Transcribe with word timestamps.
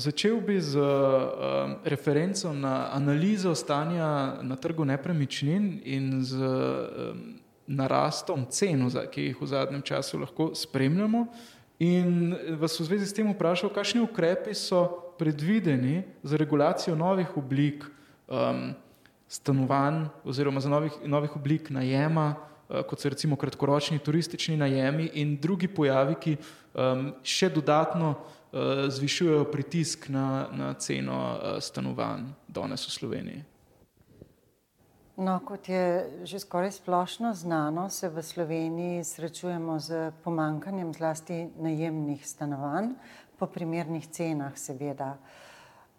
začel 0.00 0.40
bi 0.40 0.60
z 0.60 0.80
um, 0.80 1.76
referenco 1.84 2.52
na 2.52 2.88
analizo 2.92 3.54
stanja 3.54 4.40
na 4.42 4.56
trgu 4.56 4.84
nepremičnin 4.84 5.80
in 5.84 6.24
z 6.24 6.40
um, 6.40 7.36
narastom 7.66 8.46
cen, 8.50 8.88
ki 9.12 9.30
jih 9.30 9.38
v 9.40 9.46
zadnjem 9.46 9.82
času 9.82 10.18
lahko 10.18 10.50
spremljamo. 10.56 11.28
In 11.80 12.34
vas 12.60 12.80
v 12.80 12.84
zvezi 12.84 13.06
s 13.06 13.16
tem 13.16 13.28
vprašal, 13.30 13.70
kakšni 13.72 14.00
ukrepi 14.04 14.56
so 14.56 15.12
predvideni 15.20 16.02
za 16.24 16.36
regulacijo 16.36 16.96
novih 16.96 17.28
oblik 17.36 17.84
um, 17.84 18.72
stanovanj 19.28 20.08
oziroma 20.24 20.60
za 20.60 20.68
novih, 20.68 20.92
novih 21.04 21.36
oblik 21.36 21.70
najema, 21.70 22.34
uh, 22.34 22.82
kot 22.88 23.00
so 23.00 23.08
recimo 23.08 23.36
kratkoročni 23.36 24.00
turistični 24.00 24.56
najemi 24.56 25.12
in 25.20 25.36
drugi 25.40 25.68
pojavi, 25.68 26.18
ki 26.20 26.36
um, 26.74 27.12
še 27.22 27.52
dodatno 27.52 28.16
uh, 28.16 28.39
zvišujejo 28.88 29.44
pritisk 29.52 30.08
na, 30.08 30.48
na 30.52 30.74
ceno 30.74 31.14
uh, 31.14 31.58
stanovanj 31.62 32.26
danes 32.48 32.86
v 32.88 32.90
Sloveniji. 32.90 33.44
No, 35.20 35.36
kot 35.44 35.68
je 35.68 36.10
že 36.24 36.40
skoraj 36.40 36.72
splošno 36.72 37.34
znano, 37.34 37.90
se 37.90 38.08
v 38.08 38.22
Sloveniji 38.22 39.04
srečujemo 39.04 39.78
z 39.78 40.12
pomankanjem 40.24 40.94
zlasti 40.94 41.50
najemnih 41.60 42.26
stanovanj, 42.26 42.94
po 43.38 43.46
primernih 43.46 44.06
cenah, 44.08 44.56
seveda. 44.58 45.14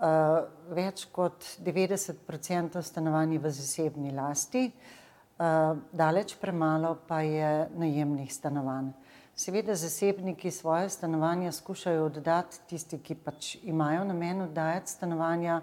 Uh, 0.02 0.50
več 0.74 1.06
kot 1.14 1.46
90% 1.62 2.82
stanovanj 2.82 3.38
v 3.38 3.52
zasebni 3.54 4.12
lasti, 4.12 4.68
uh, 4.74 5.78
daleč 5.94 6.36
premalo 6.42 6.98
pa 7.08 7.22
je 7.22 7.70
najemnih 7.78 8.34
stanovanj. 8.34 8.92
Seveda, 9.42 9.76
zasebniki 9.76 10.52
svoje 10.52 10.90
stanovanja 10.90 11.52
skušajo 11.52 12.04
oddati 12.06 12.60
tisti, 12.70 13.00
ki 13.02 13.16
pač 13.16 13.56
imajo 13.64 14.04
namen 14.06 14.42
oddajati 14.42 14.92
stanovanja 14.92 15.62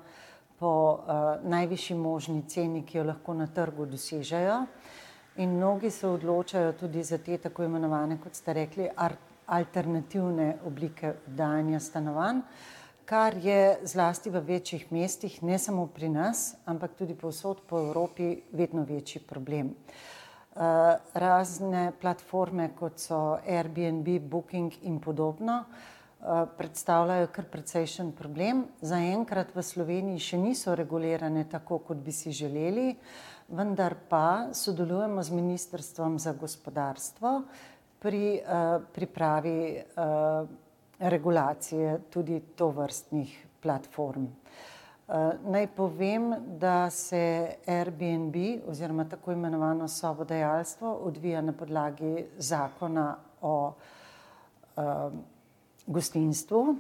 po 0.59 0.71
uh, 0.95 1.51
najvišji 1.51 1.97
možni 1.97 2.43
ceni, 2.49 2.83
ki 2.83 2.99
jo 2.99 3.05
lahko 3.05 3.37
na 3.39 3.47
trgu 3.47 3.87
dosežejo. 3.87 4.57
In 5.37 5.55
mnogi 5.61 5.91
se 5.95 6.09
odločajo 6.09 6.73
tudi 6.73 7.05
za 7.05 7.19
te 7.19 7.39
tako 7.39 7.69
imenovane, 7.71 8.19
kot 8.19 8.35
ste 8.35 8.59
rekli, 8.59 8.91
alternativne 9.47 10.57
oblike 10.67 11.15
oddajanja 11.29 11.81
stanovanj, 11.81 12.43
kar 13.05 13.39
je 13.47 13.79
zlasti 13.85 14.35
v 14.35 14.43
večjih 14.43 14.93
mestih, 14.93 15.43
ne 15.43 15.59
samo 15.59 15.87
pri 15.87 16.09
nas, 16.09 16.57
ampak 16.67 16.99
tudi 16.99 17.15
povsod 17.15 17.63
po 17.71 17.79
Evropi, 17.87 18.41
vedno 18.53 18.83
večji 18.83 19.23
problem. 19.23 19.67
Uh, 19.67 20.18
razne 21.15 21.93
platforme, 22.01 22.73
kot 22.75 22.99
so 22.99 23.39
Airbnb, 23.47 24.09
Booking 24.27 24.73
in 24.91 24.99
podobno, 24.99 25.61
Eh, 26.19 26.47
predstavljajo 26.59 27.29
kar 27.31 27.45
precejšen 27.47 28.09
problem. 28.13 28.65
Zaenkrat 28.83 29.53
v 29.55 29.63
Sloveniji 29.63 30.19
še 30.19 30.39
niso 30.43 30.75
regulirane 30.75 31.45
tako, 31.47 31.79
kot 31.79 32.01
bi 32.03 32.11
si 32.11 32.33
želeli, 32.35 32.91
vendar 33.55 33.95
pa 34.11 34.51
sodelujemo 34.51 35.23
z 35.23 35.37
Ministrstvom 35.39 36.19
za 36.19 36.35
gospodarstvo 36.35 37.33
pri 38.03 38.39
uh, 38.39 38.83
pripravi 38.95 39.85
regulacije 40.99 41.99
tudi 42.11 42.41
to 42.59 42.69
vrstnih 42.71 43.33
platform. 43.63 44.27
Uh, 45.09 45.15
naj 45.49 45.67
povem, 45.73 46.35
da 46.61 46.91
se 46.91 47.49
Airbnb 47.67 48.35
oziroma 48.69 49.05
tako 49.09 49.33
imenovano 49.33 49.89
sobodajalstvo 49.89 50.93
odvija 50.93 51.41
na 51.41 51.53
podlagi 51.53 52.27
zakona 52.39 53.17
o 53.41 53.73
uh, 54.77 54.83
gostinstvu. 55.87 56.77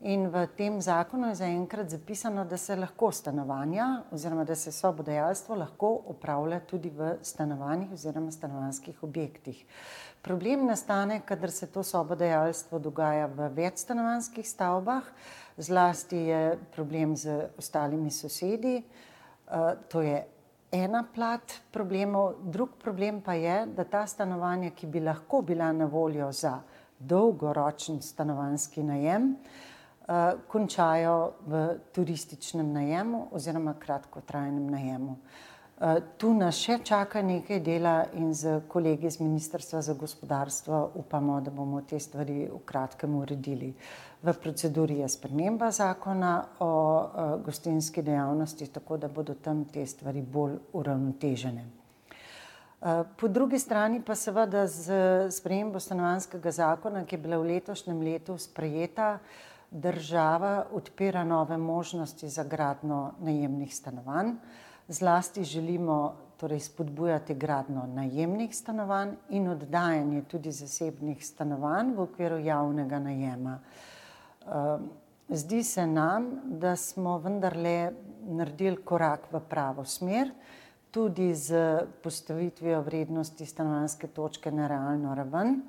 In 0.00 0.30
v 0.32 0.46
tem 0.56 0.80
zakonu 0.80 1.28
je 1.28 1.34
zaenkrat 1.34 1.90
zapisano, 1.90 2.44
da 2.44 2.56
se 2.56 2.76
lahko 2.76 3.10
stanovanja 3.12 4.02
oziroma 4.10 4.44
da 4.44 4.54
se 4.54 4.72
sobodajalstvo 4.72 5.54
lahko 5.54 5.90
upravlja 6.06 6.60
tudi 6.60 6.88
v 6.90 7.18
stanovanjih 7.22 7.92
oziroma 7.92 8.32
stanovanjskih 8.32 9.02
objektih. 9.04 9.64
Problem 10.22 10.64
nastane, 10.66 11.20
kadar 11.26 11.50
se 11.50 11.66
to 11.66 11.82
sobodajalstvo 11.82 12.78
dogaja 12.78 13.26
v 13.26 13.48
večstanovanjskih 13.54 14.48
stavbah, 14.48 15.04
zlasti 15.56 16.16
je 16.16 16.58
problem 16.72 17.16
z 17.16 17.50
ostalimi 17.58 18.10
sosedi. 18.10 18.78
Eh, 18.80 19.74
to 19.88 20.00
je 20.00 20.24
ena 20.72 21.04
plat 21.14 21.60
problemov, 21.72 22.34
drug 22.42 22.78
problem 22.80 23.20
pa 23.20 23.34
je, 23.34 23.66
da 23.66 23.84
ta 23.84 24.06
stanovanja, 24.06 24.70
ki 24.70 24.86
bi 24.86 25.00
lahko 25.00 25.42
bila 25.42 25.72
na 25.72 25.84
voljo 25.84 26.32
za 26.32 26.60
dolgoročen 26.98 28.02
stanovanjski 28.02 28.82
najem, 28.82 29.36
končajo 30.50 31.32
v 31.46 31.60
turističnem 31.94 32.72
najemu 32.72 33.28
oziroma 33.30 33.74
kratkotrajnem 33.78 34.70
najemu. 34.70 35.16
Uh, 35.80 35.96
tu 36.18 36.34
nas 36.36 36.58
še 36.60 36.80
čaka 36.84 37.22
nekaj 37.24 37.60
dela 37.64 37.94
in 38.18 38.34
z 38.34 38.58
kolegi 38.68 39.06
iz 39.06 39.20
Ministrstva 39.20 39.80
za 39.82 39.94
gospodarstvo 39.94 40.90
upamo, 41.00 41.40
da 41.40 41.50
bomo 41.50 41.80
te 41.82 42.00
stvari 42.00 42.50
v 42.50 42.60
kratkem 42.66 43.14
uredili. 43.16 43.72
V 44.22 44.34
proceduri 44.42 44.98
je 45.00 45.08
sprememba 45.08 45.70
zakona 45.70 46.34
o 46.58 46.70
uh, 46.74 47.34
gostinski 47.44 48.02
dejavnosti, 48.02 48.66
tako 48.66 48.98
da 49.00 49.08
bodo 49.08 49.34
tam 49.34 49.64
te 49.64 49.86
stvari 49.86 50.22
bolj 50.22 50.58
uravnotežene. 50.72 51.80
Eh, 52.80 53.04
po 53.16 53.28
drugi 53.28 53.58
strani 53.58 54.00
pa 54.00 54.14
seveda 54.14 54.66
z 54.66 54.92
spremembo 55.30 55.80
stanovanskega 55.80 56.50
zakona, 56.50 57.04
ki 57.04 57.14
je 57.14 57.20
bila 57.20 57.36
v 57.36 57.52
letošnjem 57.52 58.00
letu 58.00 58.38
sprejeta, 58.40 59.18
država 59.70 60.66
odpira 60.72 61.24
nove 61.24 61.56
možnosti 61.56 62.28
za 62.28 62.44
gradno 62.44 63.12
najemnih 63.20 63.76
stanovanj. 63.76 64.32
Zlasti 64.88 65.44
želimo 65.44 66.14
torej 66.36 66.60
spodbujati 66.60 67.34
gradno 67.34 67.86
najemnih 67.86 68.56
stanovanj 68.56 69.10
in 69.28 69.48
oddajanje 69.48 70.22
tudi 70.22 70.52
zasebnih 70.52 71.26
stanovanj 71.26 71.94
v 71.94 72.00
okviru 72.00 72.38
javnega 72.38 72.98
najema. 72.98 73.58
Eh, 73.60 74.78
zdi 75.28 75.62
se 75.64 75.86
nam, 75.86 76.30
da 76.44 76.76
smo 76.76 77.18
vendarle 77.18 77.92
naredili 78.26 78.76
korak 78.84 79.32
v 79.32 79.40
pravo 79.40 79.84
smer 79.84 80.30
tudi 80.90 81.34
z 81.34 81.78
postavitvijo 82.02 82.82
vrednosti 82.82 83.46
stanovanske 83.46 84.06
točke 84.06 84.50
na 84.50 84.66
realno 84.68 85.14
raven, 85.14 85.62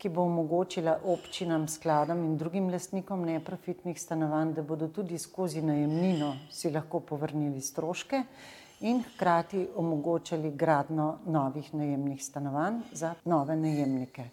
ki 0.00 0.08
bo 0.08 0.22
omogočila 0.24 0.94
občinam, 1.04 1.66
skladom 1.68 2.24
in 2.24 2.36
drugim 2.40 2.70
lastnikom 2.72 3.24
neprofitnih 3.28 4.00
stanovanj, 4.00 4.54
da 4.56 4.62
bodo 4.62 4.88
tudi 4.88 5.18
skozi 5.18 5.60
najemnino 5.62 6.32
si 6.50 6.70
lahko 6.72 7.00
povrnili 7.00 7.60
stroške 7.60 8.22
in 8.80 9.02
hkrati 9.04 9.66
omogočali 9.76 10.50
gradno 10.56 11.18
novih 11.26 11.74
najemnih 11.74 12.24
stanovanj 12.24 12.80
za 12.92 13.14
nove 13.24 13.56
najemnike. 13.56 14.24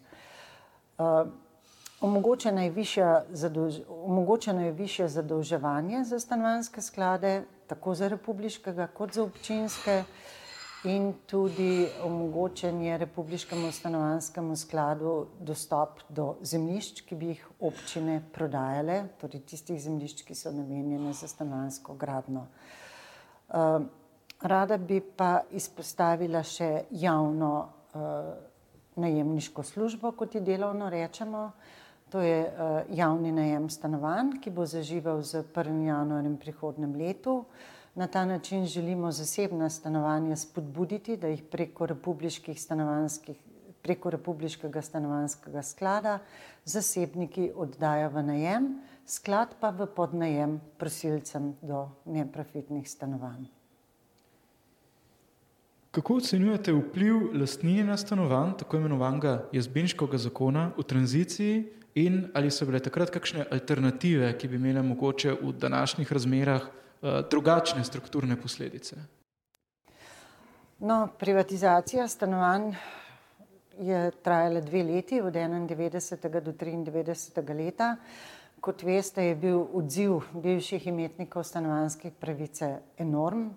Uh, 0.97 1.27
omogočeno 2.01 2.61
je 4.63 4.72
više 4.72 5.07
zadolževanje 5.07 6.03
za 6.03 6.19
stanovanske 6.19 6.81
sklade, 6.81 7.44
tako 7.67 7.95
za 7.95 8.07
republiškega 8.07 8.88
kot 8.88 9.13
za 9.13 9.23
občinske 9.23 10.03
in 10.88 11.14
tudi 11.25 11.88
omogočanje 12.03 12.98
republiškemu 12.98 13.72
stanovanskemu 13.72 14.56
skladu 14.56 15.25
dostop 15.40 16.00
do 16.09 16.36
zemljišč, 16.42 17.02
ki 17.02 17.16
bi 17.16 17.31
jih 17.34 17.44
občine 17.59 18.22
prodajale, 18.34 19.02
torej 19.20 19.44
tistih 19.52 19.81
zemljišč, 19.84 20.24
ki 20.24 20.36
so 20.36 20.52
namenjene 20.52 21.14
za 21.14 21.28
stanovansko 21.28 21.96
gradno. 22.00 22.48
Uh, 23.50 23.84
rada 24.42 24.78
bi 24.78 25.02
pa 25.02 25.42
izpostavila 25.52 26.44
še 26.44 26.86
javno 26.92 27.54
uh, 27.68 28.34
najemniško 28.96 29.64
službo, 29.64 30.12
kot 30.12 30.36
ji 30.36 30.42
delovno 30.42 30.90
rečemo. 30.90 31.52
To 32.16 32.22
je 32.24 32.44
uh, 32.48 32.78
javni 32.96 33.31
najem 33.36 33.68
stanovanj, 33.69 34.38
ki 34.40 34.56
bo 34.56 34.66
zaživel 34.66 35.19
z 35.22 35.44
1. 35.52 35.84
januarjem 35.84 36.38
prihodnem 36.40 36.95
letu. 36.95 37.42
Na 37.97 38.07
ta 38.07 38.25
način 38.25 38.65
želimo 38.65 39.11
zasebna 39.11 39.69
stanovanja 39.69 40.35
spodbuditi, 40.35 41.17
da 41.17 41.27
jih 41.27 41.44
preko, 41.51 41.88
preko 43.81 44.09
republiškega 44.09 44.81
stanovanskega 44.81 45.63
sklada 45.63 46.19
zasebniki 46.65 47.51
oddajo 47.55 48.09
v 48.09 48.23
najem, 48.23 48.67
sklad 49.05 49.55
pa 49.59 49.69
v 49.69 49.88
podnajem 49.95 50.61
prosilcem 50.77 51.55
do 51.61 51.89
neprofitnih 52.05 52.89
stanovanj. 52.89 53.49
Kako 55.91 56.21
ocenjujete 56.21 56.73
vpliv 56.73 57.33
lastninjenja 57.33 57.97
stanovanj, 57.97 58.59
tako 58.59 58.77
imenovanega 58.77 59.47
jazbinskega 59.51 60.17
zakona, 60.17 60.71
v 60.77 60.83
tranziciji 60.83 61.65
in 61.95 62.27
ali 62.33 62.51
so 62.51 62.65
bile 62.65 62.79
takrat 62.79 63.09
kakšne 63.09 63.49
alternative, 63.51 64.35
ki 64.38 64.47
bi 64.47 64.55
imele 64.61 64.85
mogoče 64.85 65.39
v 65.41 65.57
današnjih 65.57 66.13
razmerah 66.13 66.77
drugačne 67.01 67.83
strukturne 67.83 68.35
posledice? 68.41 68.95
No, 70.79 71.07
privatizacija 71.19 72.07
stanovanj 72.07 72.75
je 73.79 74.11
trajala 74.11 74.61
dve 74.61 74.83
leti, 74.83 75.21
od 75.21 75.33
91. 75.33 76.41
do 76.41 76.51
93. 76.51 77.55
leta. 77.57 77.95
Kot 78.61 78.83
veste, 78.83 79.23
je 79.23 79.35
bil 79.35 79.59
odziv 79.73 80.19
bivših 80.33 80.88
imetnikov 80.88 81.44
stanovanjskih 81.44 82.13
pravice 82.13 82.79
enorm. 82.97 83.49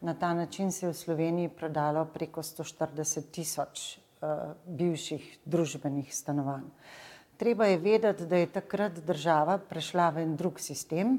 Na 0.00 0.14
ta 0.14 0.34
način 0.34 0.72
se 0.72 0.86
je 0.86 0.90
v 0.90 0.94
Sloveniji 0.94 1.48
prodalo 1.48 2.04
preko 2.04 2.42
140 2.42 3.30
tisoč 3.30 3.98
uh, 3.98 4.54
bivših 4.66 5.38
družbenih 5.44 6.14
stanovanj. 6.14 6.66
Treba 7.36 7.66
je 7.66 7.78
vedeti, 7.78 8.26
da 8.26 8.36
je 8.36 8.46
takrat 8.46 8.92
država 8.92 9.58
prešla 9.58 10.10
v 10.10 10.22
en 10.22 10.36
drug 10.36 10.60
sistem, 10.60 11.18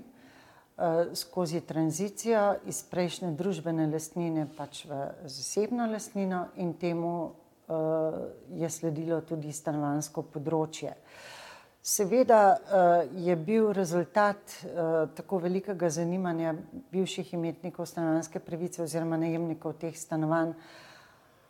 skozi 1.14 1.62
tranzicijo 1.62 2.56
iz 2.68 2.82
prejšnje 2.84 3.32
družbene 3.40 3.88
lastnine 3.88 4.48
pač 4.58 4.84
v 4.86 4.98
zasebno 5.24 5.88
lastnino 5.88 6.48
in 6.60 6.74
temu 6.74 7.14
uh, 7.24 8.18
je 8.52 8.70
sledilo 8.70 9.22
tudi 9.22 9.54
stanovansko 9.56 10.26
področje. 10.34 10.92
Seveda 11.80 12.42
uh, 12.52 13.06
je 13.16 13.36
bil 13.36 13.72
rezultat 13.72 14.58
tako 15.16 15.40
velikega 15.46 15.90
zanimanja 15.90 16.56
bivših 16.92 17.34
imetnikov 17.38 17.88
stanovanske 17.88 18.42
pravice 18.44 18.84
oziroma 18.84 19.22
najemnikov 19.22 19.78
teh 19.80 19.96
stanovanj, 19.96 20.58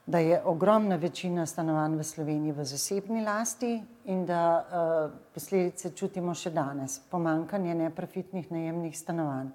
da 0.06 0.19
je 0.19 0.42
ogromna 0.46 0.96
večina 0.96 1.46
stanovanj 1.46 1.96
v 1.98 2.04
Sloveniji 2.04 2.52
v 2.52 2.63
zasebni 2.66 3.24
lasti 3.25 3.84
in 4.06 4.25
da 4.25 4.42
uh, 4.62 5.12
posledice 5.34 5.90
čutimo 5.98 6.34
še 6.34 6.52
danes, 6.54 7.00
pomankanje 7.10 7.74
neprofitnih 7.75 8.52
najemnih 8.52 8.98
stanovanj. 8.98 9.50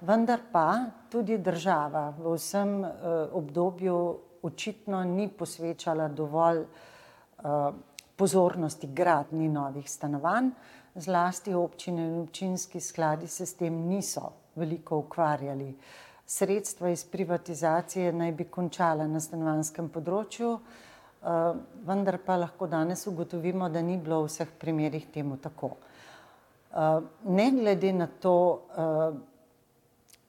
Vendar 0.00 0.44
pa 0.52 0.86
tudi 1.10 1.38
država 1.38 2.12
v 2.18 2.36
vsem 2.36 2.78
uh, 2.84 2.90
obdobju 3.34 3.98
očitno 4.42 5.02
ni 5.04 5.28
posvečala 5.28 6.08
dovolj 6.08 6.62
uh, 6.62 7.74
pozornosti 8.16 8.86
gradni 8.94 9.48
novih 9.48 9.90
stanovanj, 9.90 10.52
zlasti 10.94 11.54
občine 11.54 12.06
in 12.06 12.20
občinski 12.20 12.80
skladi 12.80 13.26
se 13.26 13.46
s 13.46 13.54
tem 13.54 13.74
niso 13.88 14.30
veliko 14.54 14.98
ukvarjali. 14.98 15.74
Sredstva 16.28 16.90
iz 16.92 17.06
privatizacije 17.08 18.12
naj 18.12 18.32
bi 18.36 18.44
končala 18.44 19.06
na 19.08 19.20
stanovanskem 19.20 19.86
področju, 19.88 20.50
uh, 20.58 21.60
vendar 21.88 22.18
pa 22.20 22.36
lahko 22.36 22.68
danes 22.68 23.06
ugotovimo, 23.08 23.70
da 23.72 23.80
ni 23.80 23.96
bilo 23.96 24.20
v 24.22 24.28
vseh 24.28 24.50
primerih 24.60 25.06
temu 25.14 25.38
tako. 25.40 25.70
Uh, 26.68 27.00
ne 27.24 27.46
glede 27.56 27.92
na 27.96 28.10
to, 28.20 28.34
uh, 28.76 29.16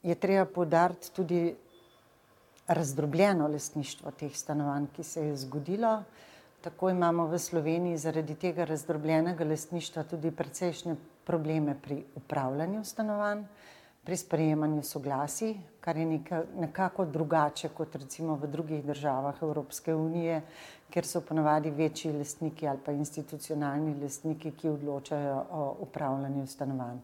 je 0.03 0.15
treba 0.15 0.45
podariti 0.47 1.11
tudi 1.11 1.41
razdrobljeno 2.69 3.47
lastništvo 3.47 4.11
teh 4.11 4.31
stanovanj, 4.35 4.87
ki 4.95 5.03
se 5.03 5.25
je 5.25 5.35
zgodilo. 5.37 6.03
Tako 6.61 6.89
imamo 6.89 7.25
v 7.27 7.39
Sloveniji 7.39 7.97
zaradi 7.97 8.35
tega 8.35 8.65
razdrobljenega 8.65 9.45
lastništva 9.45 10.03
tudi 10.03 10.31
precejšnje 10.31 10.95
probleme 11.25 11.75
pri 11.81 12.03
upravljanju 12.15 12.83
stanovanj, 12.85 13.43
pri 14.03 14.17
sprejemanju 14.17 14.83
soglasij, 14.83 15.55
kar 15.79 15.97
je 15.97 16.21
nekako 16.55 17.05
drugače 17.05 17.69
kot 17.69 17.95
recimo 17.95 18.35
v 18.35 18.47
drugih 18.47 18.85
državah 18.85 19.41
Evropske 19.41 19.95
unije, 19.95 20.41
kjer 20.89 21.05
so 21.05 21.21
ponovadi 21.21 21.69
večji 21.71 22.13
lastniki 22.13 22.67
ali 22.67 22.79
pa 22.85 22.91
institucionalni 22.91 23.95
lastniki, 24.01 24.51
ki 24.51 24.69
odločajo 24.69 25.43
o 25.51 25.75
upravljanju 25.79 26.47
stanovanj. 26.47 26.97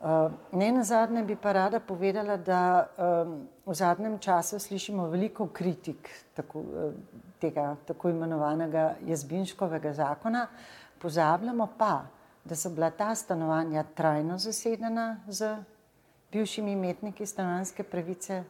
Uh, 0.00 0.32
ne 0.52 0.72
na 0.72 0.82
zadnje 0.84 1.22
bi 1.22 1.36
pa 1.36 1.52
rada 1.52 1.80
povedala, 1.80 2.36
da 2.36 2.86
um, 3.24 3.48
v 3.66 3.74
zadnjem 3.74 4.18
času 4.18 4.58
slišimo 4.58 5.06
veliko 5.08 5.46
kritik 5.46 6.10
tako, 6.34 6.60
uh, 6.60 6.92
tega 7.40 7.76
tako 7.86 8.10
imenovanega 8.10 8.94
jazbinškovega 9.06 9.92
zakona, 9.92 10.46
pozabljamo 10.98 11.68
pa, 11.78 12.02
da 12.44 12.56
so 12.56 12.70
bila 12.70 12.90
ta 12.90 13.14
stanovanja 13.14 13.84
trajno 13.94 14.38
zasedena 14.38 15.20
z 15.28 15.56
bivšimi 16.34 16.72
imetniki 16.72 17.26
stanovanske 17.26 17.82
pravice, 17.82 18.42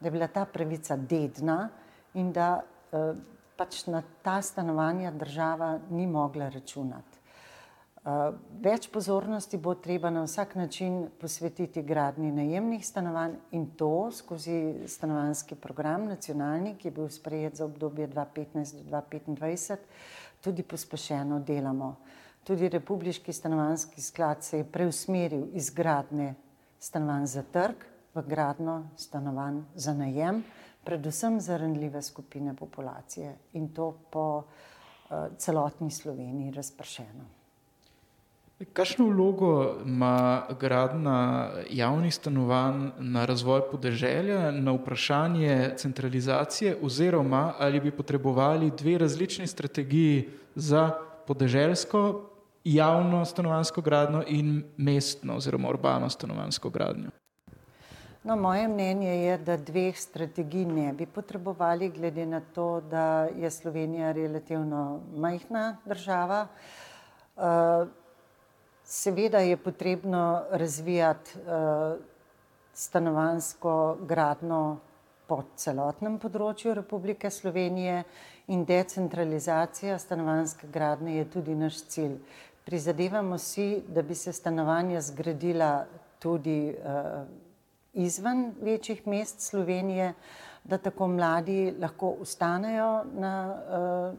da 0.00 0.06
je 0.06 0.10
bila 0.10 0.26
ta 0.26 0.44
pravica 0.44 0.96
dedna 0.96 1.68
in 2.14 2.32
da 2.32 2.62
uh, 2.62 3.16
pač 3.56 3.86
na 3.86 4.02
ta 4.22 4.42
stanovanja 4.42 5.10
država 5.10 5.78
ni 5.90 6.06
mogla 6.06 6.48
računati. 6.48 7.18
Uh, 8.02 8.34
več 8.62 8.88
pozornosti 8.90 9.58
bo 9.62 9.74
treba 9.78 10.10
na 10.10 10.24
vsak 10.26 10.54
način 10.58 11.04
posvetiti 11.20 11.82
gradni 11.86 12.32
najemnih 12.34 12.86
stanovanj 12.86 13.36
in 13.54 13.68
to 13.78 14.10
skozi 14.10 14.86
stanovanski 14.90 15.54
program 15.54 16.08
nacionalni, 16.10 16.74
ki 16.78 16.88
je 16.88 16.94
bil 16.96 17.08
sprejet 17.08 17.56
za 17.56 17.64
obdobje 17.64 18.08
2015-2025, 18.08 19.76
tudi 20.42 20.62
pospešeno 20.62 21.40
delamo. 21.46 21.96
Tudi 22.44 22.68
Republiški 22.68 23.32
stanovanski 23.32 24.02
sklad 24.02 24.42
se 24.42 24.58
je 24.58 24.64
preusmeril 24.64 25.46
iz 25.54 25.70
gradne 25.70 26.34
stanovanj 26.82 27.26
za 27.26 27.42
trg 27.42 27.84
v 28.14 28.22
gradno 28.26 28.88
stanovanj 28.96 29.62
za 29.74 29.94
najem, 29.94 30.42
predvsem 30.84 31.40
za 31.40 31.56
randljive 31.56 32.02
skupine 32.02 32.56
populacije 32.56 33.36
in 33.52 33.68
to 33.68 33.92
po 34.10 34.42
uh, 34.42 35.16
celotni 35.38 35.90
Sloveniji 35.90 36.50
razpršeno. 36.50 37.24
Kakšno 38.72 39.06
vlogo 39.06 39.74
ima 39.86 40.46
gradna 40.60 41.50
javnih 41.70 42.14
stanovanj 42.14 42.90
na 42.98 43.24
razvoj 43.24 43.62
podeželja, 43.70 44.50
na 44.50 44.72
vprašanje 44.72 45.74
centralizacije, 45.76 46.76
oziroma 46.82 47.54
ali 47.58 47.80
bi 47.80 47.90
potrebovali 47.90 48.70
dve 48.70 48.98
različni 48.98 49.46
strategiji 49.46 50.28
za 50.54 50.90
podeželsko 51.26 52.31
javno 52.64 53.24
stanovansko 53.24 53.80
gradnjo 53.80 54.22
in 54.26 54.64
mestno 54.76 55.36
oziroma 55.36 55.68
urbano 55.68 56.10
stanovansko 56.10 56.70
gradnjo? 56.70 57.10
No, 58.24 58.36
moje 58.36 58.68
mnenje 58.68 59.16
je, 59.16 59.38
da 59.38 59.56
dveh 59.56 59.96
strategij 59.98 60.64
ne 60.64 60.92
bi 60.92 61.06
potrebovali, 61.06 61.88
glede 61.90 62.26
na 62.26 62.40
to, 62.54 62.80
da 62.90 63.24
je 63.24 63.50
Slovenija 63.50 64.12
relativno 64.12 65.00
majhna 65.16 65.76
država. 65.84 66.46
Uh, 67.36 67.42
Seveda 68.84 69.38
je 69.38 69.56
potrebno 69.56 70.42
razvijati 70.50 71.30
uh, 71.38 71.98
stanovansko 72.74 73.96
gradno 74.00 74.78
po 75.26 75.42
celotnem 75.56 76.18
področju 76.18 76.74
Republike 76.74 77.30
Slovenije 77.30 78.02
in 78.52 78.64
decentralizacija 78.68 79.98
stanovanske 79.98 80.68
gradne 80.72 81.16
je 81.16 81.24
tudi 81.30 81.54
naš 81.54 81.78
cilj. 81.94 82.18
Prizadevamo 82.64 83.38
si, 83.38 83.82
da 83.88 84.02
bi 84.02 84.14
se 84.14 84.32
stanovanja 84.32 85.00
zgradila 85.00 85.84
tudi 86.18 86.70
uh, 86.70 87.26
izven 87.92 88.52
večjih 88.60 89.06
mest 89.06 89.40
Slovenije, 89.40 90.12
da 90.64 90.78
tako 90.78 91.08
mladi 91.08 91.74
lahko 91.80 92.10
ustanejo 92.20 93.04
na 93.14 93.54
uh, 94.12 94.18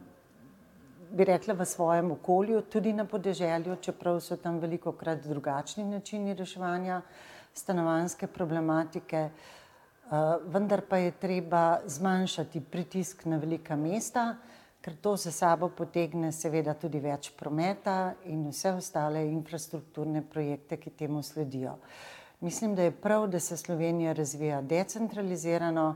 bi 1.14 1.24
rekla, 1.24 1.54
v 1.54 1.64
svojem 1.64 2.10
okolju, 2.10 2.62
tudi 2.62 2.92
na 2.92 3.04
podeželju, 3.04 3.76
čeprav 3.80 4.20
so 4.20 4.36
tam 4.36 4.58
veliko 4.58 4.92
krat 4.92 5.22
drugačni 5.26 5.84
načini 5.84 6.34
reševanja 6.34 7.00
stanovanske 7.54 8.26
problematike, 8.26 9.28
uh, 9.30 10.10
vendar 10.46 10.82
pa 10.88 10.98
je 10.98 11.10
treba 11.10 11.80
zmanjšati 11.86 12.60
pritisk 12.60 13.24
na 13.24 13.36
velika 13.36 13.76
mesta, 13.76 14.34
ker 14.84 14.96
to 15.00 15.16
za 15.16 15.30
sabo 15.32 15.70
potegne 15.72 16.28
seveda 16.32 16.74
tudi 16.76 17.00
več 17.00 17.30
prometa 17.32 18.12
in 18.28 18.42
vse 18.50 18.74
ostale 18.76 19.22
infrastrukturne 19.30 20.20
projekte, 20.20 20.76
ki 20.76 20.90
temu 20.90 21.22
sledijo. 21.24 21.78
Mislim, 22.44 22.74
da 22.76 22.82
je 22.84 22.92
prav, 22.92 23.30
da 23.32 23.40
se 23.40 23.56
Slovenija 23.56 24.12
razvija 24.12 24.60
decentralizirano, 24.62 25.86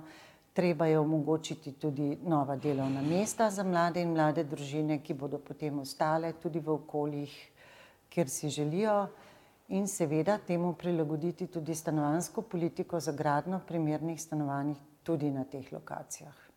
treba 0.56 0.86
je 0.86 0.98
omogočiti 0.98 1.72
tudi 1.72 2.16
nova 2.24 2.56
delovna 2.56 3.02
mesta 3.02 3.50
za 3.50 3.62
mlade 3.62 4.00
in 4.02 4.16
mlade 4.16 4.44
družine, 4.48 5.02
ki 5.04 5.14
bodo 5.14 5.38
potem 5.38 5.84
ostale 5.84 6.32
tudi 6.40 6.64
v 6.64 6.72
okoljih, 6.78 7.36
kjer 8.08 8.32
si 8.32 8.48
želijo, 8.48 9.06
in 9.68 9.84
seveda 9.86 10.38
temu 10.38 10.72
prilagoditi 10.72 11.46
tudi 11.46 11.74
stanovansko 11.74 12.42
politiko 12.42 13.00
za 13.00 13.12
gradno 13.12 13.60
primernih 13.68 14.22
stanovanj 14.22 14.74
tudi 15.04 15.30
na 15.30 15.44
teh 15.44 15.72
lokacijah. 15.72 16.47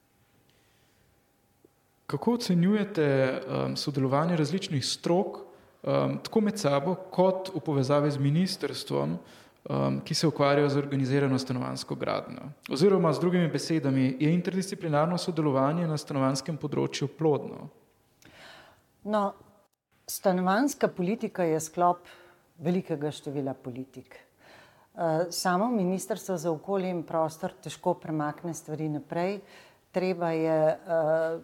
Kako 2.12 2.34
ocenjujete 2.34 3.06
um, 3.41 3.75
sodelovanje 3.77 4.36
različnih 4.36 4.86
strok, 4.86 5.38
um, 5.38 6.18
tako 6.24 6.41
med 6.41 6.60
sabo, 6.60 6.96
kot 6.96 7.53
v 7.56 7.60
povezavi 7.63 8.12
z 8.12 8.20
ministrstvom, 8.20 9.13
um, 9.15 10.00
ki 10.03 10.15
se 10.15 10.27
ukvarjajo 10.27 10.70
z 10.70 10.77
organizirano 10.77 11.39
stanovansko 11.39 11.96
gradnjo. 11.96 12.50
Oziroma, 12.72 13.13
z 13.13 13.20
drugimi 13.20 13.48
besedami, 13.48 14.18
je 14.20 14.34
interdisciplinarno 14.34 15.18
sodelovanje 15.18 15.88
na 15.88 15.98
stanovanskem 15.98 16.58
področju 16.60 17.08
plodno? 17.15 17.70
No, 19.08 19.32
stanovanska 20.03 20.91
politika 20.91 21.48
je 21.48 21.62
sklop 21.63 22.12
velikega 22.60 23.12
števila 23.12 23.53
politik. 23.53 24.20
Uh, 24.91 25.32
samo 25.32 25.72
Ministrstvo 25.72 26.36
za 26.38 26.51
okolje 26.51 26.91
in 26.91 27.06
prostor 27.08 27.56
težko 27.63 27.96
premakne 28.03 28.51
stvari 28.53 28.89
naprej. 28.91 29.39
Treba 29.96 30.36
je 30.36 30.60
uh, 30.75 31.39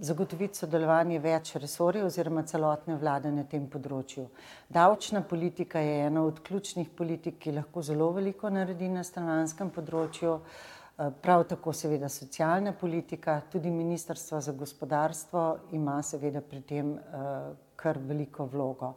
zagotoviti 0.00 0.58
sodelovanje 0.58 1.18
več 1.22 1.54
resorjev 1.60 2.06
oziroma 2.06 2.42
celotne 2.48 2.96
vlade 3.00 3.30
na 3.32 3.44
tem 3.48 3.66
področju. 3.70 4.26
Davčna 4.72 5.22
politika 5.22 5.80
je 5.80 6.06
ena 6.06 6.24
od 6.26 6.40
ključnih 6.46 6.90
politik, 6.96 7.38
ki 7.38 7.56
lahko 7.58 7.82
zelo 7.82 8.10
veliko 8.16 8.50
naredi 8.50 8.88
na 8.88 9.04
stanovanskem 9.04 9.70
področju, 9.70 10.38
eh, 10.38 11.10
prav 11.22 11.44
tako 11.48 11.72
seveda 11.72 12.08
socialna 12.08 12.72
politika, 12.72 13.40
tudi 13.52 13.70
Ministrstvo 13.70 14.40
za 14.40 14.52
gospodarstvo 14.52 15.46
ima 15.72 16.02
seveda 16.02 16.40
pri 16.40 16.60
tem 16.60 16.92
uh, 16.92 17.54
kar 17.76 17.98
veliko 17.98 18.46
vlogo. 18.46 18.94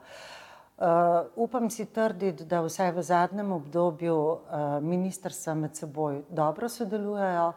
Uh, 0.75 1.24
upam 1.36 1.70
si 1.70 1.86
trditi, 1.86 2.44
da 2.46 2.60
vsaj 2.62 2.92
v 2.92 3.02
zadnjem 3.02 3.52
obdobju 3.52 4.16
uh, 4.16 4.64
ministrstva 4.84 5.54
med 5.56 5.75
seboj 5.75 6.25
dobro 6.30 6.68
sodelujejo 6.70 7.54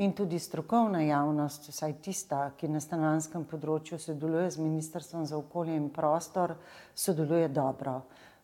in 0.00 0.12
tudi 0.12 0.38
strokovna 0.38 1.02
javnost, 1.02 1.68
vsaj 1.68 1.92
tista, 2.00 2.38
ki 2.56 2.70
na 2.72 2.80
stanovanskem 2.80 3.44
področju 3.44 3.98
sodeluje 4.00 4.48
z 4.54 4.62
Ministrstvom 4.64 5.26
za 5.28 5.36
okolje 5.36 5.74
in 5.76 5.90
prostor, 5.92 6.54
sodeluje 6.96 7.50
dobro. 7.52 7.98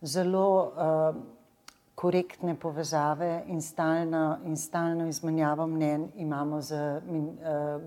Zelo 0.05 0.49
uh, 0.61 1.17
korektne 1.97 2.59
povezave 2.61 3.47
in 3.49 3.63
stalno, 3.65 4.37
in 4.45 4.57
stalno 4.61 5.07
izmenjavo 5.09 5.65
mnen 5.67 6.11
imamo 6.21 6.61
z 6.61 6.77
uh, 6.77 7.23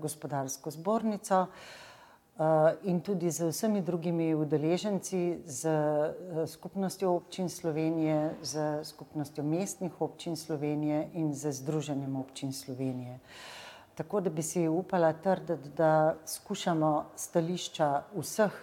gospodarsko 0.02 0.74
zbornico 0.74 1.44
uh, 1.46 2.74
in 2.90 2.98
tudi 3.06 3.30
z 3.30 3.52
vsemi 3.52 3.84
drugimi 3.86 4.32
udeleženci, 4.34 5.22
z 5.46 5.76
uh, 5.76 6.42
skupnostjo 6.42 7.14
občin 7.22 7.46
Slovenije, 7.48 8.34
z 8.42 8.82
skupnostjo 8.82 9.46
mestnih 9.46 10.02
občin 10.02 10.34
Slovenije 10.36 11.06
in 11.14 11.30
z 11.34 11.54
Združenjem 11.62 12.18
občin 12.18 12.52
Slovenije. 12.52 13.14
Uh, 13.14 13.59
Tako 14.00 14.20
da 14.20 14.30
bi 14.30 14.42
si 14.42 14.68
upala 14.68 15.12
trditi, 15.12 15.68
da 15.76 16.14
skušamo 16.26 17.04
stališča 17.16 18.02
vseh, 18.16 18.54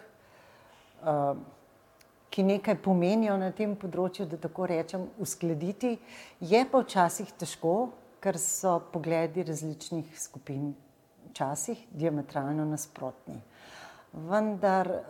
uh, 1.03 1.37
ki 2.29 2.43
nekaj 2.43 2.79
pomenijo 2.81 3.35
na 3.37 3.51
tem 3.53 3.75
področju, 3.77 4.25
da 4.25 4.39
tako 4.41 4.65
rečem, 4.73 5.05
uskladiti. 5.21 5.93
Je 6.41 6.63
pa 6.71 6.81
včasih 6.81 7.29
težko, 7.37 7.75
ker 8.17 8.41
so 8.41 8.79
pogledi 8.89 9.45
različnih 9.45 10.17
skupin 10.17 10.71
včasih 11.29 11.85
diametralno 11.93 12.65
nasprotni. 12.65 13.37
Vendar 14.17 14.89
uh, 14.89 15.03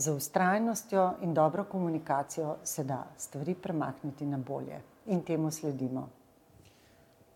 z 0.00 0.16
ustrajnostjo 0.16 1.10
in 1.28 1.36
dobro 1.36 1.68
komunikacijo 1.68 2.56
se 2.64 2.88
da 2.88 3.04
stvari 3.20 3.52
premakniti 3.54 4.26
na 4.26 4.40
bolje 4.40 4.80
in 5.12 5.20
temu 5.20 5.50
sledimo. 5.52 6.08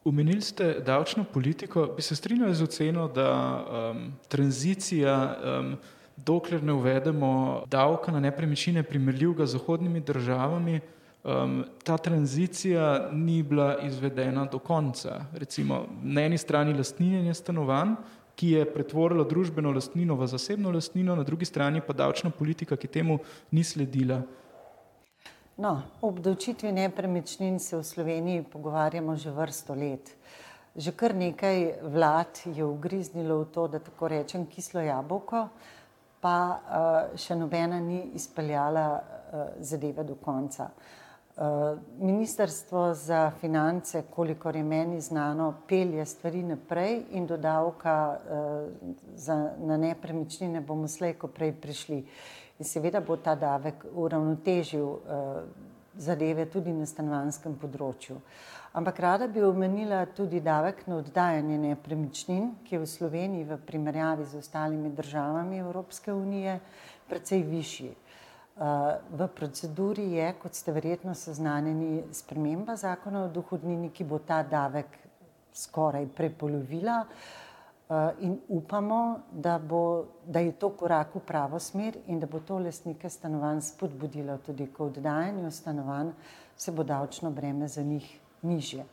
Umenili 0.05 0.41
ste 0.41 0.81
davčno 0.87 1.25
politiko, 1.25 1.87
bi 1.97 2.03
se 2.03 2.17
strinjali 2.17 2.55
z 2.55 2.63
oceno, 2.63 3.09
da 3.09 3.65
um, 3.93 4.13
tranzicija, 4.29 5.37
um, 5.61 5.77
dokler 6.17 6.63
ne 6.63 6.73
uvedemo 6.73 7.63
davka 7.71 8.13
na 8.13 8.21
nepremičnine, 8.21 8.83
primerljivega 8.83 9.47
z 9.47 9.53
zahodnimi 9.53 10.01
državami, 10.01 10.81
um, 11.25 11.65
ta 11.85 11.99
tranzicija 11.99 13.11
ni 13.13 13.43
bila 13.43 13.79
izvedena 13.79 14.45
do 14.45 14.59
konca. 14.59 15.25
Recimo 15.35 15.87
na 16.03 16.27
eni 16.27 16.39
strani 16.39 16.75
lastninjenje 16.75 17.35
stanovanj, 17.35 17.95
ki 18.35 18.51
je 18.51 18.73
pretvorilo 18.75 19.25
družbeno 19.25 19.71
lastnino 19.71 20.17
v 20.19 20.27
zasebno 20.27 20.71
lastnino, 20.71 21.17
na 21.17 21.23
drugi 21.23 21.45
strani 21.45 21.81
pa 21.87 21.93
davčna 21.93 22.31
politika, 22.31 22.77
ki 22.77 22.89
temu 22.89 23.19
ni 23.51 23.65
sledila. 23.65 24.23
No, 25.57 25.83
obdavčitvi 26.01 26.73
nepremičnin 26.73 27.59
se 27.59 27.77
v 27.77 27.85
Sloveniji 27.85 28.43
pogovarjamo 28.43 29.17
že 29.17 29.31
vrsto 29.31 29.75
let. 29.75 30.17
Že 30.77 30.93
kar 30.97 31.15
nekaj 31.15 31.85
vlad 31.93 32.41
je 32.49 32.65
ugriznilo 32.65 33.45
v 33.45 33.51
to, 33.53 33.69
da 33.69 33.79
tako 33.79 34.09
rečem, 34.09 34.47
kislo 34.47 34.81
jabolko, 34.81 35.49
pa 36.25 36.37
uh, 36.49 37.19
še 37.21 37.37
nobena 37.37 37.81
ni 37.81 38.17
izpeljala 38.17 38.87
uh, 38.97 39.61
zadeve 39.61 40.05
do 40.09 40.17
konca. 40.17 40.71
Uh, 41.37 41.77
Ministrstvo 42.01 42.95
za 42.95 43.31
finance, 43.41 44.05
kolikor 44.09 44.57
je 44.57 44.63
meni 44.65 45.01
znano, 45.01 45.53
pelje 45.69 46.07
stvari 46.07 46.43
naprej 46.43 47.03
in 47.13 47.27
do 47.27 47.37
davka 47.37 48.17
uh, 48.17 48.97
za, 49.17 49.53
na 49.61 49.77
nepremičnine 49.77 50.65
bomo 50.65 50.89
slejko 50.89 51.29
prej 51.29 51.53
prišli. 51.61 52.07
In 52.59 52.65
seveda 52.65 53.01
bo 53.01 53.17
ta 53.17 53.35
davek 53.35 53.85
uravnotežil 53.95 54.85
uh, 54.85 55.43
zadeve 55.97 56.47
tudi 56.51 56.73
na 56.73 56.87
stanovanskem 56.87 57.57
področju. 57.61 58.19
Ampak 58.73 59.01
rada 59.05 59.27
bi 59.29 59.43
omenila 59.45 60.07
tudi 60.17 60.41
davek 60.41 60.87
na 60.89 60.97
oddajanje 61.03 61.59
nepremičnin, 61.61 62.47
ki 62.65 62.77
je 62.77 62.81
v 62.81 62.89
Sloveniji 62.89 63.49
v 63.51 63.59
primerjavi 63.67 64.25
z 64.25 64.41
ostalimi 64.41 64.93
državami 64.97 65.61
Evropske 65.61 66.13
unije 66.13 66.59
precej 67.09 67.45
višji. 67.45 67.93
Uh, 67.93 68.97
v 69.13 69.29
proceduri 69.33 70.13
je, 70.17 70.33
kot 70.41 70.57
ste 70.57 70.73
verjetno 70.73 71.15
seznanjeni, 71.17 72.03
sprememba 72.13 72.77
zakona 72.77 73.27
o 73.27 73.33
dohodnini, 73.33 73.93
ki 73.93 74.05
bo 74.05 74.21
ta 74.21 74.43
davek 74.45 75.01
skoraj 75.53 76.07
prepolovila. 76.17 77.01
Uh, 77.03 77.09
Eh, 77.09 77.52
in 78.21 78.39
upamo, 78.49 79.21
da, 79.33 79.59
bo, 79.59 80.05
da 80.27 80.41
je 80.41 80.53
to 80.53 80.71
korak 80.71 81.15
v 81.15 81.21
pravo 81.27 81.59
smer 81.59 81.99
in 82.07 82.21
da 82.21 82.27
bo 82.27 82.41
to 82.41 82.59
lastnike 82.59 83.11
stanovanj 83.11 83.61
spodbudilo 83.61 84.39
tudi 84.47 84.67
k 84.67 84.81
oddajanju 84.81 85.51
stanovanj, 85.51 86.13
se 86.57 86.73
bo 86.73 86.85
davčno 86.85 87.31
breme 87.31 87.69
za 87.69 87.83
njih 87.83 88.07
nižje. 88.43 88.85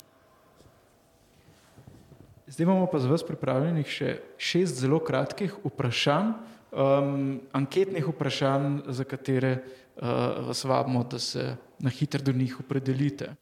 Zdaj 2.47 2.63
imamo 2.63 2.87
pa 2.91 2.99
za 2.99 3.09
vas 3.09 3.23
pripravljenih 3.23 3.87
še 3.87 4.15
šest 4.37 4.81
zelo 4.81 4.99
kratkih 4.99 5.53
vprašanj, 5.63 6.31
um, 6.71 7.39
anketnih 7.53 8.07
vprašanj, 8.09 8.79
za 8.87 9.05
katere 9.05 9.51
uh, 9.59 10.47
vas 10.47 10.63
vabimo, 10.65 11.03
da 11.03 11.19
se 11.19 11.55
na 11.79 11.93
hitro 11.93 12.23
do 12.25 12.33
njih 12.33 12.59
opredelite. 12.59 13.35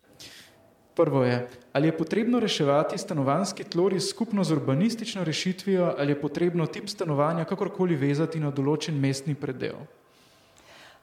Prvo 0.98 1.24
je, 1.24 1.48
ali 1.74 1.88
je 1.88 1.98
potrebno 1.98 2.40
reševati 2.40 2.98
stanovanski 2.98 3.64
tloris 3.64 4.10
skupno 4.10 4.44
z 4.44 4.52
urbanistično 4.52 5.24
rešitvijo, 5.24 5.94
ali 5.98 6.12
je 6.12 6.22
potrebno 6.22 6.66
tip 6.66 6.90
stanovanja 6.90 7.46
kakorkoli 7.46 7.96
vezati 7.96 8.40
na 8.40 8.50
določen 8.50 8.98
mestni 8.98 9.36
predel. 9.36 9.78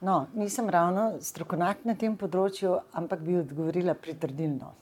No, 0.00 0.26
nisem 0.34 0.66
ravno 0.68 1.20
strokovnjak 1.22 1.84
na 1.86 1.94
tem 1.94 2.16
področju, 2.18 2.74
ampak 2.92 3.22
bi 3.22 3.38
odgovorila 3.38 3.94
pritrdilno. 3.94 4.72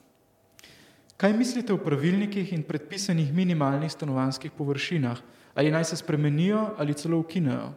Kaj 1.17 1.37
mislite 1.37 1.77
o 1.77 1.77
pravilnikih 1.77 2.49
in 2.57 2.65
predpisanih 2.65 3.29
minimalnih 3.33 3.93
stanovanskih 3.93 4.51
površinah? 4.57 5.21
Ali 5.53 5.71
naj 5.71 5.91
se 5.91 6.01
spremenijo 6.01 6.71
ali 6.81 6.97
celo 6.97 7.21
ukinejo? 7.21 7.69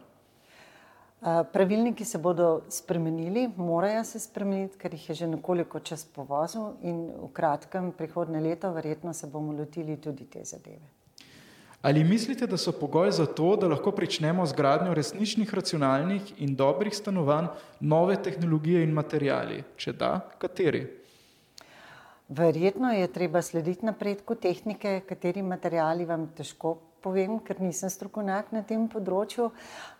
Pravilniki 1.21 2.05
se 2.05 2.17
bodo 2.17 2.61
spremenili, 2.69 3.49
morajo 3.57 4.03
se 4.03 4.19
spremeniti, 4.19 4.77
ker 4.77 4.93
jih 4.93 5.09
je 5.09 5.15
že 5.15 5.27
nekoliko 5.27 5.79
čas 5.79 6.05
povozil 6.05 6.75
in 6.81 7.07
v 7.09 7.31
kratkem 7.33 7.91
prihodne 7.91 8.41
leto 8.41 8.69
verjetno 8.71 9.13
se 9.13 9.27
bomo 9.27 9.53
lotili 9.53 9.97
tudi 9.97 10.25
te 10.29 10.43
zadeve. 10.45 10.85
Ali 11.81 12.03
mislite, 12.03 12.47
da 12.47 12.57
so 12.57 12.71
pogoj 12.71 13.11
za 13.11 13.25
to, 13.25 13.55
da 13.55 13.67
lahko 13.67 13.91
pričnemo 13.91 14.45
z 14.45 14.53
gradnjo 14.53 14.93
resničnih, 14.93 15.53
racionalnih 15.53 16.33
in 16.41 16.55
dobrih 16.55 16.95
stanovanj, 16.95 17.47
nove 17.79 18.17
tehnologije 18.23 18.83
in 18.83 18.93
materijali? 18.93 19.63
Če 19.77 19.93
da, 19.93 20.19
kateri? 20.37 20.85
Verjetno 22.29 22.91
je 22.91 23.07
treba 23.07 23.41
slediti 23.41 23.85
napredku 23.85 24.35
tehnike, 24.35 25.01
kateri 25.07 25.41
materijali 25.41 26.05
vam 26.05 26.27
težko 26.37 26.77
povem, 27.07 27.39
ker 27.39 27.61
nisem 27.63 27.91
strokovnjak 27.91 28.51
na 28.55 28.63
tem 28.67 28.83
področju, 28.91 29.47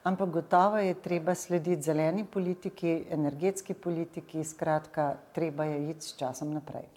ampak 0.07 0.35
gotovo 0.41 0.83
je 0.83 0.97
treba 0.99 1.35
slediti 1.35 1.87
zeleni 1.87 2.27
politiki, 2.27 2.99
energetski 3.15 3.73
politiki, 3.73 4.43
skratka, 4.43 5.13
treba 5.35 5.69
je 5.71 5.81
iti 5.95 6.11
s 6.11 6.19
časom 6.19 6.51
naprej. 6.57 6.87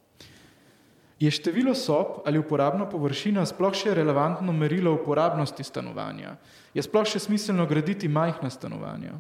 Je 1.21 1.29
število 1.29 1.75
sob 1.77 2.23
ali 2.25 2.41
uporabna 2.41 2.87
površina 2.89 3.45
sploh 3.45 3.75
še 3.77 3.93
relevantno 3.95 4.55
merilo 4.57 4.95
uporabnosti 4.97 5.65
stanovanja? 5.69 6.39
Je 6.73 6.81
sploh 6.81 7.05
še 7.05 7.21
smiselno 7.21 7.67
graditi 7.69 8.09
majhna 8.09 8.49
stanovanja? 8.51 9.19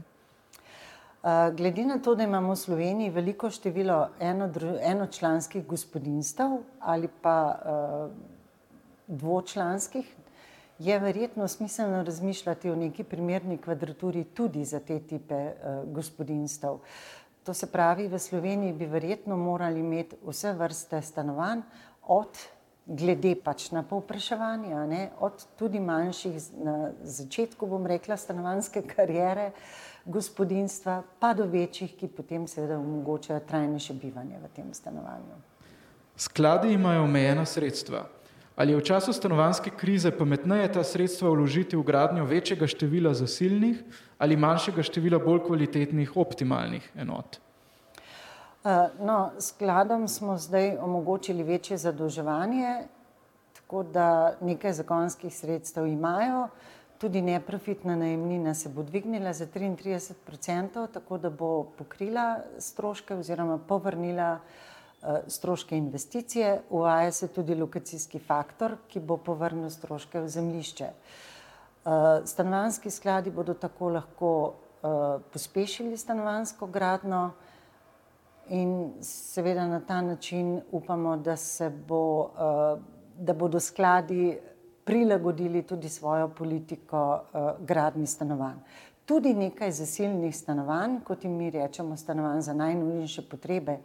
Glede 1.52 1.84
na 1.84 1.98
to, 2.00 2.14
da 2.16 2.24
imamo 2.24 2.54
v 2.54 2.56
Sloveniji 2.56 3.12
veliko 3.12 3.50
število 3.52 3.98
eno, 4.24 4.48
enočlanskih 4.80 5.66
gospodinstv 5.68 6.56
ali 6.80 7.10
pa 7.20 7.36
uh, 7.52 8.38
dvočlanskih, 9.04 10.06
je 10.80 10.98
verjetno 10.98 11.48
smiselno 11.48 12.02
razmišljati 12.02 12.70
o 12.70 12.76
neki 12.76 13.04
primerni 13.04 13.58
kvadraturi 13.58 14.24
tudi 14.24 14.64
za 14.64 14.80
te 14.80 14.98
tipe 15.00 15.34
uh, 15.34 15.92
gospodinstv. 15.92 16.66
To 17.44 17.54
se 17.54 17.66
pravi, 17.66 18.08
v 18.08 18.18
Sloveniji 18.18 18.72
bi 18.72 18.86
verjetno 18.86 19.36
morali 19.36 19.80
imeti 19.80 20.16
vse 20.26 20.52
vrste 20.52 21.02
stanovanj, 21.02 21.60
od 22.02 22.38
glede 22.86 23.34
pač 23.44 23.70
na 23.70 23.82
povpraševanje, 23.82 25.08
od 25.20 25.44
tudi 25.58 25.80
manjših 25.80 26.36
na 26.64 26.90
začetku, 27.02 27.66
bom 27.66 27.86
rekla, 27.86 28.16
stanovanske 28.16 28.82
karijere 28.82 29.50
gospodinstva, 30.04 31.02
pa 31.20 31.34
do 31.34 31.44
večjih, 31.44 31.92
ki 31.96 32.08
potem 32.08 32.46
seveda 32.48 32.78
omogočajo 32.78 33.40
trajnejše 33.48 33.94
bivanje 33.94 34.40
v 34.40 34.48
tem 34.56 34.72
stanovanju. 34.74 35.36
Skladi 36.16 36.72
imajo 36.72 37.04
omejena 37.04 37.44
sredstva. 37.46 38.06
Ali 38.60 38.72
je 38.72 38.76
v 38.76 38.84
času 38.84 39.12
stanovanske 39.16 39.70
krize 39.72 40.10
pametneje 40.12 40.68
ta 40.72 40.82
sredstva 40.84 41.30
vložiti 41.32 41.78
v 41.80 41.82
gradnjo 41.82 42.26
večjega 42.28 42.66
števila 42.68 43.14
zasilnih 43.16 43.80
ali 44.20 44.36
manjšega 44.36 44.84
števila 44.84 45.16
bolj 45.16 45.40
kvalitetnih 45.46 46.12
optimalnih 46.12 46.84
enot? 46.92 47.40
Uh, 48.60 48.92
no, 49.00 49.32
skladom 49.40 50.04
smo 50.08 50.36
zdaj 50.36 50.76
omogočili 50.76 51.42
večje 51.42 51.78
zadolževanje, 51.80 52.84
tako 53.56 53.82
da 53.82 54.36
nekaj 54.44 54.76
zakonskih 54.84 55.32
sredstev 55.32 55.88
imajo. 55.88 56.48
Tudi 57.00 57.22
neprofitna 57.24 57.96
najemnina 57.96 58.52
se 58.54 58.68
bo 58.68 58.82
dvignila 58.82 59.32
za 59.32 59.46
33%, 59.46 60.84
tako 60.92 61.18
da 61.18 61.30
bo 61.30 61.64
pokrila 61.78 62.42
stroške 62.58 63.14
oziroma 63.24 63.56
povrnila 63.58 64.34
uh, 64.36 64.69
stroške 65.26 65.76
investicije. 65.76 66.60
Uvaja 66.70 67.12
se 67.12 67.28
tudi 67.28 67.54
lokacijski 67.54 68.18
faktor, 68.18 68.76
ki 68.88 69.00
bo 69.00 69.16
povrnil 69.16 69.70
stroške 69.70 70.20
v 70.20 70.28
zemljišče. 70.28 70.88
Uh, 71.84 71.92
stanovanski 72.24 72.90
skladi 72.90 73.30
bodo 73.30 73.54
tako 73.54 73.88
lahko 73.88 74.32
uh, 74.46 75.22
pospešili 75.32 75.96
stanovansko 75.96 76.66
gradno 76.66 77.30
in 78.48 78.92
seveda 79.00 79.66
na 79.66 79.80
ta 79.80 80.00
način 80.00 80.60
upamo, 80.70 81.16
da 81.16 81.36
bo, 81.86 82.30
da 83.16 83.34
bodo 83.34 83.60
skladi 83.60 84.38
prilagodili 84.84 85.62
tudi 85.62 85.88
svojo 85.88 86.28
politiko 86.28 87.20
gradni 87.60 88.06
stanovanj. 88.06 88.56
Tudi 89.04 89.34
nekaj 89.34 89.72
zasilnih 89.72 90.36
stanovanj, 90.36 91.00
kot 91.04 91.24
jim 91.24 91.32
mi 91.32 91.50
rečemo, 91.50 91.96
stanovanj 91.96 92.40
za 92.40 92.54
najnujnejše 92.54 93.22
potrebe, 93.22 93.78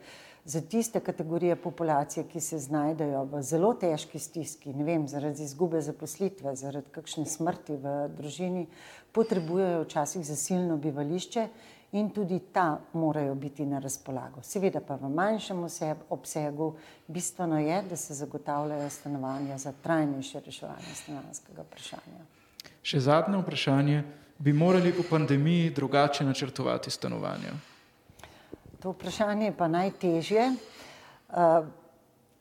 za 0.45 0.61
tiste 0.61 0.99
kategorije 0.99 1.55
populacije, 1.55 2.27
ki 2.27 2.39
se 2.39 2.59
znajdejo 2.59 3.23
v 3.23 3.41
zelo 3.41 3.73
težki 3.73 4.19
stiski, 4.19 4.73
ne 4.73 4.83
vem, 4.83 5.07
zaradi 5.07 5.43
izgube 5.43 5.81
zaposlitve, 5.81 6.55
zaradi 6.55 6.91
kakšne 6.93 7.25
smrti 7.25 7.77
v 7.81 7.95
družini, 8.17 8.67
potrebujejo 9.11 9.81
včasih 9.83 10.25
zasilno 10.25 10.77
bivališče 10.77 11.47
in 11.97 12.09
tudi 12.09 12.39
ta 12.53 12.77
morajo 12.93 13.35
biti 13.35 13.65
na 13.65 13.79
razpolago. 13.79 14.43
Seveda 14.43 14.81
pa 14.85 14.95
v 15.01 15.09
manjšem 15.09 15.65
obsegu 16.09 16.75
bistveno 17.07 17.59
je, 17.59 17.81
da 17.89 17.95
se 17.95 18.13
zagotavljajo 18.13 18.89
stanovanja 18.89 19.57
za 19.57 19.73
trajnejše 19.83 20.39
reševanje 20.45 20.95
stanovanskega 20.95 21.61
vprašanja. 21.61 22.25
Še 22.85 22.99
zadnje 22.99 23.39
vprašanje, 23.41 24.03
bi 24.37 24.53
morali 24.53 24.91
v 24.91 25.05
pandemiji 25.09 25.71
drugače 25.73 26.25
načrtovati 26.25 26.91
stanovanja? 26.91 27.55
To 28.85 28.91
vprašanje 28.93 29.45
je 29.45 29.53
pa 29.57 29.65
najtežje. 29.67 30.43
Uh, 31.33 31.65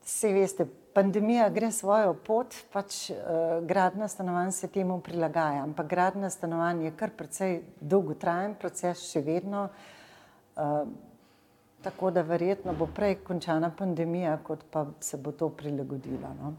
Vse 0.05 0.33
veste, 0.37 0.67
pandemija 0.93 1.47
gre 1.49 1.71
svojo 1.73 2.11
pot, 2.27 2.53
pač 2.69 2.99
uh, 3.09 3.17
gradna 3.65 4.05
stanovanj 4.13 4.53
se 4.53 4.69
temu 4.69 4.99
prilagaja, 5.01 5.63
ampak 5.65 5.89
gradna 5.89 6.29
stanovanj 6.31 6.85
je 6.85 6.91
kar 7.01 7.15
precej 7.17 7.57
dolgotrajen 7.81 8.59
proces 8.61 9.07
še 9.09 9.25
vedno, 9.25 9.63
uh, 9.73 10.85
tako 11.81 12.13
da 12.13 12.21
verjetno 12.29 12.77
bo 12.77 12.91
prej 12.93 13.23
končana 13.25 13.73
pandemija, 13.73 14.37
kot 14.45 14.69
pa 14.69 14.85
se 15.01 15.17
bo 15.17 15.33
to 15.33 15.49
prilagodilo. 15.49 16.35
No? 16.43 16.53